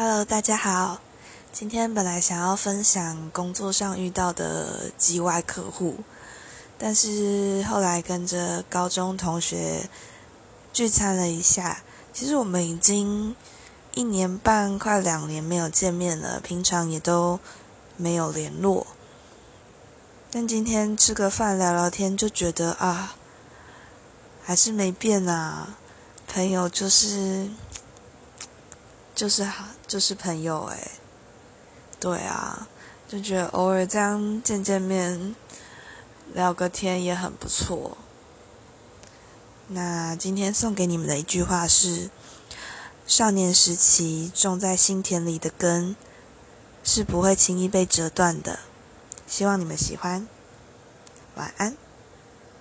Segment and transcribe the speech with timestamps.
[0.00, 1.00] Hello，大家好。
[1.50, 5.96] 今天本来想要分享工作上遇到的机外客户，
[6.78, 9.90] 但是后来跟着高中同学
[10.72, 11.82] 聚餐了一下，
[12.12, 13.34] 其实我们已经
[13.94, 17.40] 一年半快两年没有见面了，平常也都
[17.96, 18.86] 没有联络。
[20.30, 23.16] 但今天吃个饭聊聊天，就觉得啊，
[24.44, 25.76] 还是没变啊，
[26.28, 27.48] 朋友就是。
[29.18, 29.44] 就是
[29.88, 30.92] 就是朋友哎，
[31.98, 32.68] 对啊，
[33.08, 35.34] 就觉得偶尔这样见见面，
[36.32, 37.98] 聊个天也很不错。
[39.66, 42.10] 那今天送给你们的一句话是：
[43.08, 45.96] 少年时期种在心田里的根，
[46.84, 48.60] 是不会轻易被折断的。
[49.26, 50.28] 希望你们喜欢，
[51.34, 51.76] 晚安。